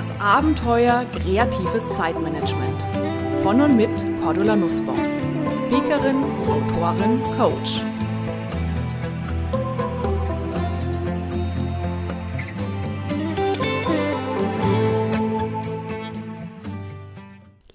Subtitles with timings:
[0.00, 2.82] Das Abenteuer kreatives Zeitmanagement.
[3.42, 3.90] Von und mit
[4.22, 4.96] Cordula Nussbaum.
[5.52, 7.82] Speakerin, Autorin, Coach.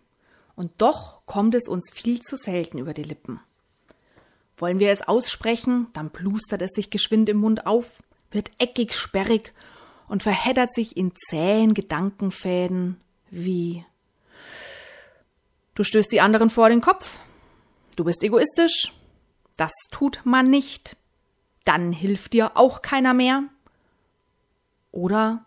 [0.54, 3.40] Und doch kommt es uns viel zu selten über die Lippen.
[4.56, 9.52] Wollen wir es aussprechen, dann plustert es sich geschwind im Mund auf, wird eckig sperrig
[10.08, 13.84] und verheddert sich in zähen Gedankenfäden wie
[15.76, 17.18] Du stößt die anderen vor den Kopf,
[17.96, 18.94] du bist egoistisch,
[19.58, 20.96] das tut man nicht,
[21.64, 23.42] dann hilft dir auch keiner mehr.
[24.90, 25.44] Oder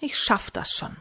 [0.00, 0.96] ich schaff das schon.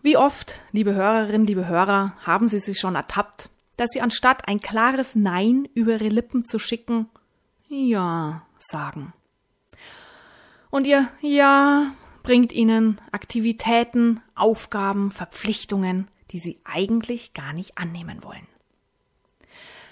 [0.00, 4.60] Wie oft, liebe Hörerinnen, liebe Hörer, haben Sie sich schon ertappt, dass sie anstatt ein
[4.60, 7.08] klares Nein über ihre Lippen zu schicken,
[7.68, 9.12] Ja sagen.
[10.70, 18.46] Und ihr Ja bringt ihnen Aktivitäten, Aufgaben, Verpflichtungen, die sie eigentlich gar nicht annehmen wollen.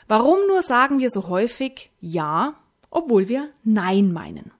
[0.06, 2.54] Warum nur sagen wir so häufig Ja,
[2.90, 4.52] obwohl wir Nein meinen?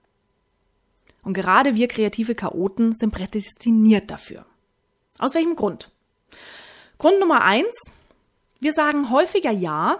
[1.23, 4.45] Und gerade wir kreative Chaoten sind prädestiniert dafür.
[5.17, 5.91] Aus welchem Grund?
[6.97, 7.91] Grund Nummer eins,
[8.59, 9.99] wir sagen häufiger Ja,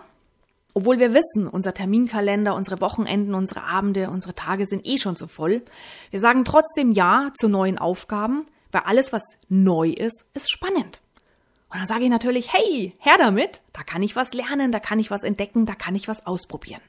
[0.74, 5.28] obwohl wir wissen, unser Terminkalender, unsere Wochenenden, unsere Abende, unsere Tage sind eh schon so
[5.28, 5.63] voll.
[6.12, 11.02] Wir sagen trotzdem Ja zu neuen Aufgaben, weil alles, was neu ist, ist spannend.
[11.69, 15.00] Und dann sage ich natürlich, hey, her damit, da kann ich was lernen, da kann
[15.00, 16.81] ich was entdecken, da kann ich was ausprobieren.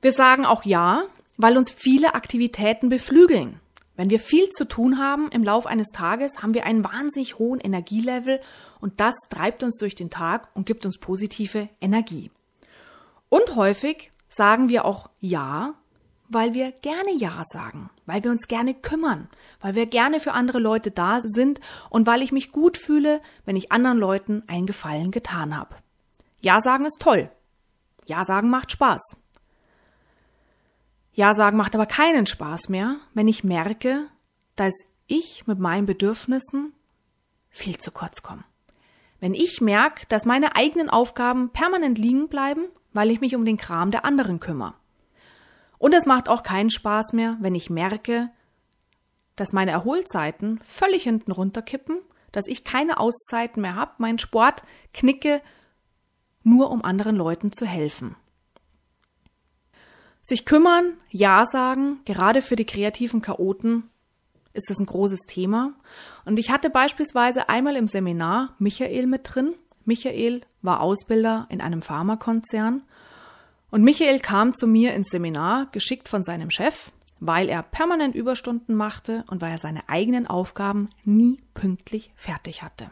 [0.00, 1.04] Wir sagen auch Ja,
[1.36, 3.60] weil uns viele Aktivitäten beflügeln.
[3.96, 7.60] Wenn wir viel zu tun haben im Lauf eines Tages, haben wir einen wahnsinnig hohen
[7.60, 8.40] Energielevel
[8.80, 12.30] und das treibt uns durch den Tag und gibt uns positive Energie.
[13.28, 15.74] Und häufig sagen wir auch Ja,
[16.28, 19.28] weil wir gerne Ja sagen, weil wir uns gerne kümmern,
[19.60, 21.60] weil wir gerne für andere Leute da sind
[21.90, 25.74] und weil ich mich gut fühle, wenn ich anderen Leuten einen Gefallen getan habe.
[26.40, 27.30] Ja sagen ist toll.
[28.06, 29.16] Ja sagen macht Spaß.
[31.12, 34.06] Ja sagen macht aber keinen Spaß mehr, wenn ich merke,
[34.56, 34.74] dass
[35.08, 36.72] ich mit meinen Bedürfnissen
[37.50, 38.44] viel zu kurz komme.
[39.20, 43.58] Wenn ich merke, dass meine eigenen Aufgaben permanent liegen bleiben, weil ich mich um den
[43.58, 44.74] Kram der anderen kümmere.
[45.78, 48.30] Und es macht auch keinen Spaß mehr, wenn ich merke,
[49.36, 51.98] dass meine Erholzeiten völlig hinten runterkippen,
[52.32, 55.40] dass ich keine Auszeiten mehr habe, meinen Sport knicke,
[56.42, 58.16] nur um anderen Leuten zu helfen.
[60.22, 63.89] Sich kümmern, Ja sagen, gerade für die kreativen Chaoten
[64.52, 65.72] ist das ein großes Thema.
[66.24, 69.54] Und ich hatte beispielsweise einmal im Seminar Michael mit drin.
[69.84, 72.82] Michael war Ausbilder in einem Pharmakonzern.
[73.70, 76.90] Und Michael kam zu mir ins Seminar, geschickt von seinem Chef,
[77.20, 82.90] weil er permanent Überstunden machte und weil er seine eigenen Aufgaben nie pünktlich fertig hatte.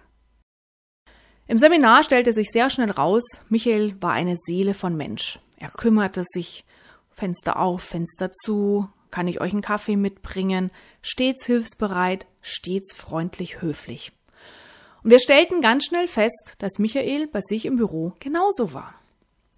[1.47, 5.41] Im Seminar stellte sich sehr schnell raus, Michael war eine Seele von Mensch.
[5.56, 6.65] Er kümmerte sich
[7.11, 10.70] Fenster auf, Fenster zu, kann ich euch einen Kaffee mitbringen,
[11.02, 14.12] stets hilfsbereit, stets freundlich höflich.
[15.02, 18.94] Und wir stellten ganz schnell fest, dass Michael bei sich im Büro genauso war.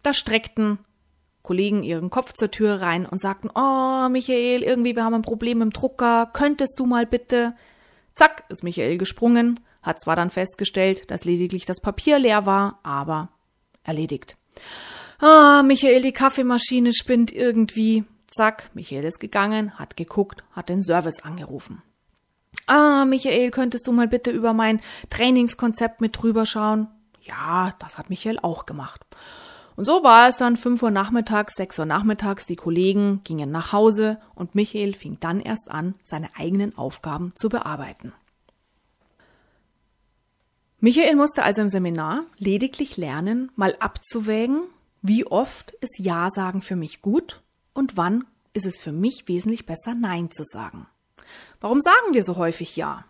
[0.03, 0.79] Da streckten
[1.43, 5.63] Kollegen ihren Kopf zur Tür rein und sagten, oh, Michael, irgendwie wir haben ein Problem
[5.63, 7.55] im Drucker, könntest du mal bitte?
[8.15, 13.31] Zack, ist Michael gesprungen, hat zwar dann festgestellt, dass lediglich das Papier leer war, aber
[13.83, 14.37] erledigt.
[15.19, 18.05] Ah, Michael, die Kaffeemaschine spinnt irgendwie.
[18.31, 21.83] Zack, Michael ist gegangen, hat geguckt, hat den Service angerufen.
[22.67, 24.81] Ah, Michael, könntest du mal bitte über mein
[25.11, 26.89] Trainingskonzept mit drüber schauen?
[27.23, 29.05] Ja, das hat Michael auch gemacht.
[29.77, 33.73] Und so war es dann fünf Uhr nachmittags, sechs Uhr nachmittags, die Kollegen gingen nach
[33.73, 38.13] Hause und Michael fing dann erst an, seine eigenen Aufgaben zu bearbeiten.
[40.79, 44.63] Michael musste also im Seminar lediglich lernen, mal abzuwägen,
[45.03, 47.43] wie oft ist Ja sagen für mich gut
[47.81, 50.87] und wann ist es für mich wesentlich besser, Nein zu sagen.
[51.61, 53.07] Warum sagen wir so häufig Ja?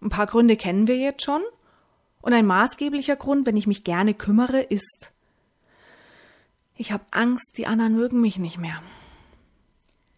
[0.00, 1.42] Ein paar Gründe kennen wir jetzt schon.
[2.20, 5.12] Und ein maßgeblicher Grund, wenn ich mich gerne kümmere, ist,
[6.76, 8.80] ich habe Angst, die anderen mögen mich nicht mehr.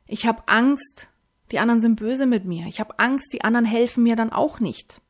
[0.06, 1.08] Ich habe Angst,
[1.50, 2.66] die anderen sind böse mit mir.
[2.66, 5.00] Ich habe Angst, die anderen helfen mir dann auch nicht.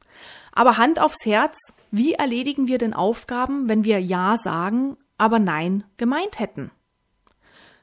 [0.52, 1.58] Aber Hand aufs Herz,
[1.90, 6.70] wie erledigen wir denn Aufgaben, wenn wir Ja sagen, aber Nein gemeint hätten?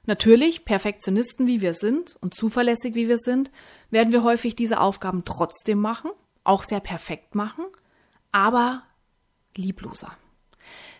[0.06, 3.52] Natürlich, Perfektionisten wie wir sind und zuverlässig wie wir sind,
[3.92, 6.12] werden wir häufig diese Aufgaben trotzdem machen,
[6.44, 7.66] auch sehr perfekt machen,
[8.32, 8.84] aber
[9.56, 10.18] liebloser.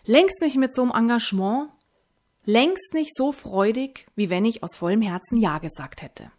[0.04, 1.70] Längst nicht mit so einem Engagement,
[2.44, 6.30] längst nicht so freudig, wie wenn ich aus vollem Herzen Ja gesagt hätte.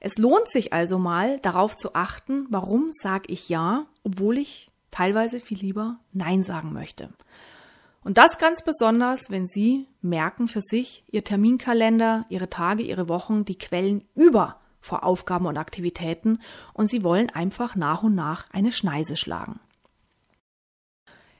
[0.00, 5.40] Es lohnt sich also mal darauf zu achten, warum sage ich Ja, obwohl ich teilweise
[5.40, 7.10] viel lieber Nein sagen möchte.
[8.04, 13.46] Und das ganz besonders, wenn Sie merken für sich, Ihr Terminkalender, Ihre Tage, Ihre Wochen,
[13.46, 16.38] die quellen über vor Aufgaben und Aktivitäten
[16.74, 19.58] und Sie wollen einfach nach und nach eine Schneise schlagen.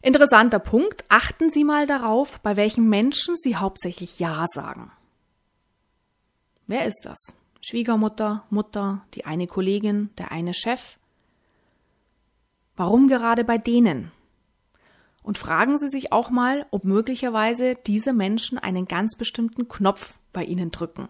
[0.01, 4.91] Interessanter Punkt, achten Sie mal darauf, bei welchen Menschen Sie hauptsächlich Ja sagen.
[6.67, 7.19] Wer ist das?
[7.61, 10.97] Schwiegermutter, Mutter, die eine Kollegin, der eine Chef?
[12.77, 14.13] Warum gerade bei denen?
[15.25, 20.45] Und fragen Sie sich auch mal, ob möglicherweise diese Menschen einen ganz bestimmten Knopf bei
[20.45, 21.09] Ihnen drücken.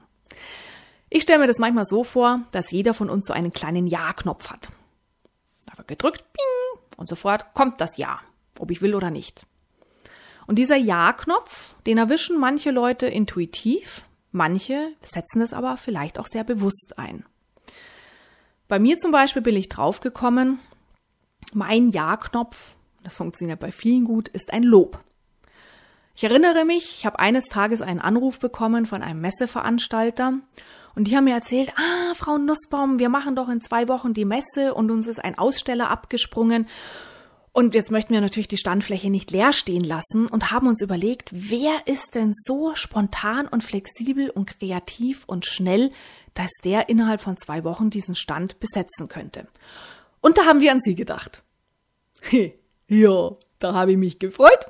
[1.10, 4.48] Ich stelle mir das manchmal so vor, dass jeder von uns so einen kleinen Ja-Knopf
[4.48, 4.70] hat.
[5.66, 8.20] Da wird gedrückt, ping, und sofort kommt das Ja,
[8.58, 9.44] ob ich will oder nicht.
[10.46, 14.04] Und dieser Ja-Knopf, den erwischen manche Leute intuitiv,
[14.36, 17.24] Manche setzen es aber vielleicht auch sehr bewusst ein.
[18.66, 20.58] Bei mir zum Beispiel bin ich draufgekommen,
[21.52, 22.74] mein Ja-Knopf,
[23.04, 24.98] das funktioniert bei vielen gut, ist ein Lob.
[26.16, 30.34] Ich erinnere mich, ich habe eines Tages einen Anruf bekommen von einem Messeveranstalter
[30.94, 34.24] und die haben mir erzählt, ah, Frau Nussbaum, wir machen doch in zwei Wochen die
[34.24, 36.66] Messe und uns ist ein Aussteller abgesprungen
[37.56, 41.30] und jetzt möchten wir natürlich die Standfläche nicht leer stehen lassen und haben uns überlegt,
[41.32, 45.92] wer ist denn so spontan und flexibel und kreativ und schnell,
[46.34, 49.46] dass der innerhalb von zwei Wochen diesen Stand besetzen könnte.
[50.20, 51.44] Und da haben wir an Sie gedacht.
[52.94, 54.66] ja, da habe ich mich gefreut.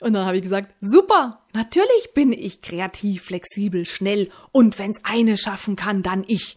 [0.00, 5.36] Und dann habe ich gesagt, super, natürlich bin ich kreativ, flexibel, schnell und wenn's eine
[5.36, 6.56] schaffen kann, dann ich.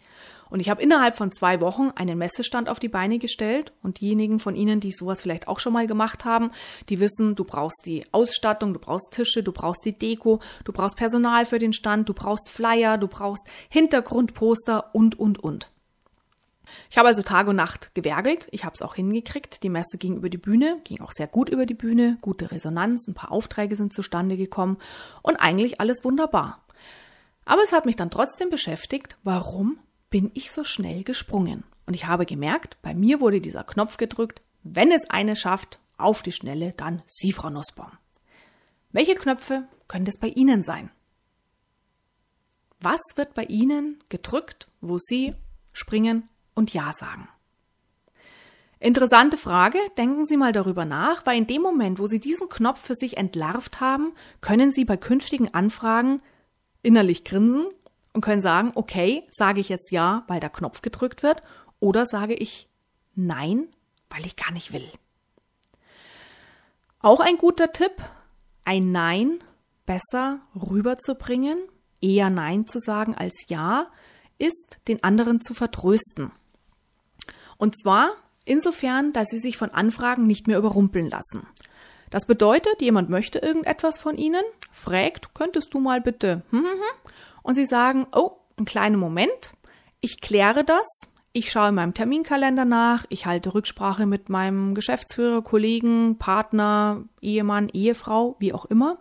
[0.54, 3.74] Und ich habe innerhalb von zwei Wochen einen Messestand auf die Beine gestellt.
[3.82, 6.52] Und diejenigen von Ihnen, die sowas vielleicht auch schon mal gemacht haben,
[6.90, 10.96] die wissen, du brauchst die Ausstattung, du brauchst Tische, du brauchst die Deko, du brauchst
[10.96, 15.72] Personal für den Stand, du brauchst Flyer, du brauchst Hintergrundposter und, und, und.
[16.90, 18.48] Ich habe also Tag und Nacht gewergelt.
[18.52, 19.64] Ich habe es auch hingekriegt.
[19.64, 23.08] Die Messe ging über die Bühne, ging auch sehr gut über die Bühne, gute Resonanz,
[23.08, 24.78] ein paar Aufträge sind zustande gekommen
[25.22, 26.64] und eigentlich alles wunderbar.
[27.46, 31.64] Aber es hat mich dann trotzdem beschäftigt, warum bin ich so schnell gesprungen.
[31.86, 36.22] Und ich habe gemerkt, bei mir wurde dieser Knopf gedrückt, wenn es eine schafft, auf
[36.22, 37.92] die Schnelle, dann Sie, Frau Nussbaum.
[38.92, 40.92] Welche Knöpfe können es bei Ihnen sein?
[42.80, 45.34] Was wird bei Ihnen gedrückt, wo Sie
[45.72, 47.28] springen und Ja sagen?
[48.80, 52.82] Interessante Frage, denken Sie mal darüber nach, weil in dem Moment, wo Sie diesen Knopf
[52.82, 56.22] für sich entlarvt haben, können Sie bei künftigen Anfragen
[56.82, 57.66] innerlich grinsen
[58.12, 61.44] und können sagen, okay, sage ich jetzt ja, weil der Knopf gedrückt wird,
[61.80, 62.68] oder sage ich
[63.16, 63.68] nein,
[64.10, 64.90] weil ich gar nicht will.
[67.00, 67.94] Auch ein guter Tipp,
[68.66, 69.40] ein Nein
[69.86, 71.58] besser rüberzubringen,
[72.02, 73.88] eher Nein zu sagen als Ja,
[74.38, 76.32] ist, den anderen zu vertrösten.
[77.64, 78.12] Und zwar
[78.44, 81.48] insofern, dass sie sich von Anfragen nicht mehr überrumpeln lassen.
[82.10, 84.44] Das bedeutet, jemand möchte irgendetwas von Ihnen,
[84.74, 89.54] fragt, könntest du mal bitte, hm, hm, hm, und sie sagen, oh, einen kleinen Moment,
[90.02, 90.86] ich kläre das,
[91.32, 97.70] ich schaue in meinem Terminkalender nach, ich halte Rücksprache mit meinem Geschäftsführer, Kollegen, Partner, Ehemann,
[97.70, 98.98] Ehefrau, wie auch immer,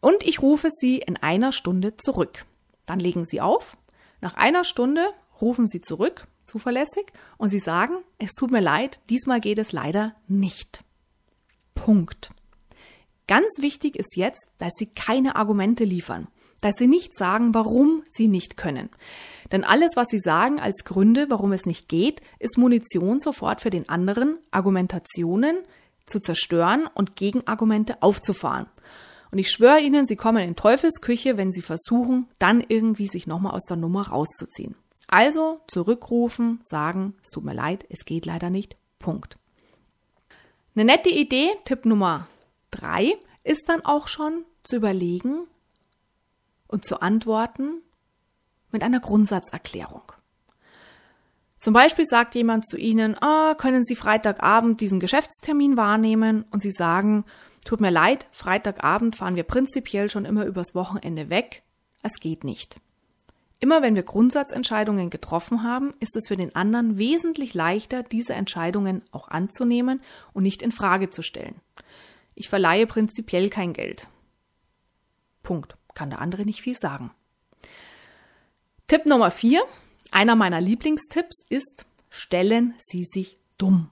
[0.00, 2.44] und ich rufe sie in einer Stunde zurück.
[2.84, 3.78] Dann legen sie auf.
[4.20, 5.08] Nach einer Stunde
[5.40, 10.14] rufen sie zurück, zuverlässig und Sie sagen, es tut mir leid, diesmal geht es leider
[10.28, 10.82] nicht.
[11.74, 12.30] Punkt.
[13.28, 16.28] Ganz wichtig ist jetzt, dass Sie keine Argumente liefern,
[16.60, 18.88] dass Sie nicht sagen, warum Sie nicht können.
[19.52, 23.70] Denn alles, was Sie sagen als Gründe, warum es nicht geht, ist Munition sofort für
[23.70, 25.58] den anderen, Argumentationen
[26.06, 28.66] zu zerstören und Gegenargumente aufzufahren.
[29.32, 33.54] Und ich schwöre Ihnen, Sie kommen in Teufelsküche, wenn Sie versuchen, dann irgendwie sich nochmal
[33.54, 34.76] aus der Nummer rauszuziehen.
[35.06, 38.76] Also zurückrufen, sagen, es tut mir leid, es geht leider nicht.
[38.98, 39.38] Punkt.
[40.74, 42.26] Eine nette Idee, Tipp Nummer
[42.70, 45.46] drei, ist dann auch schon zu überlegen
[46.66, 47.82] und zu antworten
[48.72, 50.02] mit einer Grundsatzerklärung.
[51.58, 56.44] Zum Beispiel sagt jemand zu Ihnen, ah, können Sie Freitagabend diesen Geschäftstermin wahrnehmen?
[56.50, 57.24] Und Sie sagen,
[57.64, 61.62] tut mir leid, Freitagabend fahren wir prinzipiell schon immer übers Wochenende weg.
[62.02, 62.80] Es geht nicht.
[63.58, 69.02] Immer wenn wir Grundsatzentscheidungen getroffen haben, ist es für den anderen wesentlich leichter, diese Entscheidungen
[69.12, 70.02] auch anzunehmen
[70.34, 71.60] und nicht in Frage zu stellen.
[72.34, 74.08] Ich verleihe prinzipiell kein Geld.
[75.42, 75.76] Punkt.
[75.94, 77.10] Kann der andere nicht viel sagen.
[78.86, 79.62] Tipp Nummer vier,
[80.10, 83.88] einer meiner Lieblingstipps ist, stellen Sie sich dumm.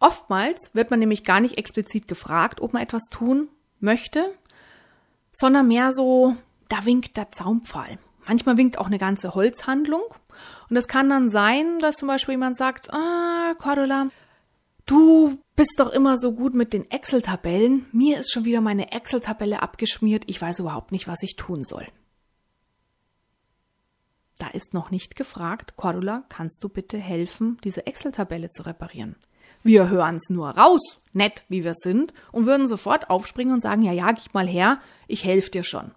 [0.00, 4.34] Oftmals wird man nämlich gar nicht explizit gefragt, ob man etwas tun möchte,
[5.30, 6.36] sondern mehr so,
[6.72, 7.98] da winkt der Zaunpfahl.
[8.26, 10.02] Manchmal winkt auch eine ganze Holzhandlung.
[10.70, 14.08] Und es kann dann sein, dass zum Beispiel jemand sagt, ah, Cordula,
[14.86, 17.84] du bist doch immer so gut mit den Excel-Tabellen.
[17.92, 20.24] Mir ist schon wieder meine Excel-Tabelle abgeschmiert.
[20.28, 21.86] Ich weiß überhaupt nicht, was ich tun soll.
[24.38, 29.16] Da ist noch nicht gefragt, Cordula, kannst du bitte helfen, diese Excel-Tabelle zu reparieren?
[29.62, 33.92] Wir hören's nur raus, nett wie wir sind, und würden sofort aufspringen und sagen, ja,
[33.92, 35.92] ja, gib mal her, ich helfe dir schon.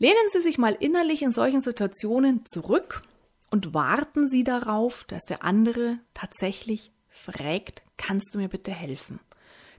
[0.00, 3.02] Lehnen Sie sich mal innerlich in solchen Situationen zurück
[3.50, 9.18] und warten Sie darauf, dass der andere tatsächlich fragt, kannst du mir bitte helfen?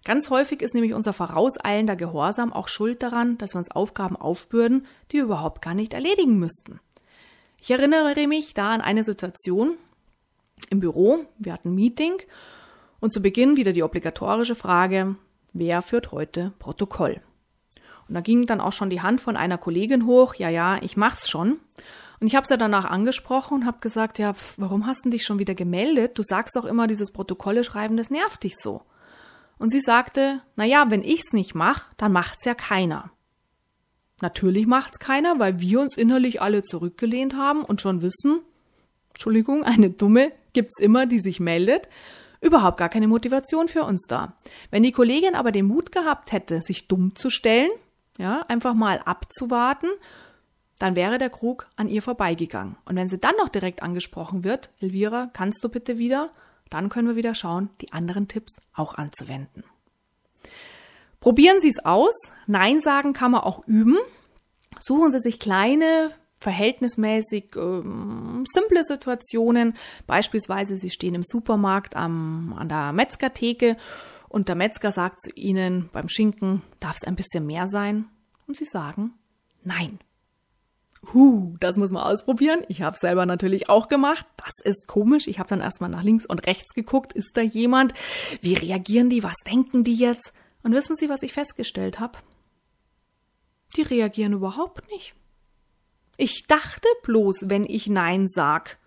[0.03, 4.87] Ganz häufig ist nämlich unser vorauseilender Gehorsam auch schuld daran, dass wir uns Aufgaben aufbürden,
[5.11, 6.81] die wir überhaupt gar nicht erledigen müssten.
[7.61, 9.77] Ich erinnere mich da an eine Situation
[10.69, 11.25] im Büro.
[11.37, 12.15] Wir hatten ein Meeting
[12.99, 15.15] und zu Beginn wieder die obligatorische Frage,
[15.53, 17.21] wer führt heute Protokoll?
[18.09, 20.97] Und da ging dann auch schon die Hand von einer Kollegin hoch, ja, ja, ich
[20.97, 21.59] mach's schon.
[22.19, 25.39] Und ich habe sie danach angesprochen und habe gesagt, ja, warum hast du dich schon
[25.39, 26.17] wieder gemeldet?
[26.17, 28.81] Du sagst doch immer, dieses Protokolle schreiben, das nervt dich so.
[29.57, 33.11] Und sie sagte, na ja, wenn ich's nicht mach, dann macht's ja keiner.
[34.21, 38.41] Natürlich macht's keiner, weil wir uns innerlich alle zurückgelehnt haben und schon wissen,
[39.13, 41.87] Entschuldigung, eine Dumme gibt's immer, die sich meldet
[42.41, 44.33] überhaupt gar keine Motivation für uns da.
[44.71, 47.69] Wenn die Kollegin aber den Mut gehabt hätte, sich dumm zu stellen,
[48.19, 49.87] ja, einfach mal abzuwarten,
[50.77, 52.75] dann wäre der Krug an ihr vorbeigegangen.
[52.85, 56.29] Und wenn sie dann noch direkt angesprochen wird, Elvira, kannst du bitte wieder,
[56.69, 59.63] dann können wir wieder schauen, die anderen Tipps auch anzuwenden.
[61.19, 62.15] Probieren Sie es aus.
[62.47, 63.97] Nein sagen kann man auch üben.
[64.79, 69.75] Suchen Sie sich kleine, verhältnismäßig ähm, simple Situationen.
[70.07, 73.75] Beispielsweise, Sie stehen im Supermarkt am, an der Metzgertheke
[74.29, 78.05] und der Metzger sagt zu Ihnen, beim Schinken darf es ein bisschen mehr sein.
[78.47, 79.13] Und Sie sagen,
[79.63, 79.99] nein.
[81.13, 82.59] Huh, das muss man ausprobieren.
[82.67, 84.25] Ich habe selber natürlich auch gemacht.
[84.37, 85.27] Das ist komisch.
[85.27, 87.13] Ich habe dann erstmal nach links und rechts geguckt.
[87.13, 87.93] Ist da jemand?
[88.41, 89.23] Wie reagieren die?
[89.23, 90.33] Was denken die jetzt?
[90.61, 92.19] Und wissen Sie, was ich festgestellt habe?
[93.75, 95.15] Die reagieren überhaupt nicht.
[96.17, 98.77] Ich dachte bloß, wenn ich Nein sag.